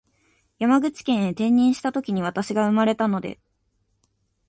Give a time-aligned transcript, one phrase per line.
[0.57, 3.39] 山口県へ転任したときに私が生まれたので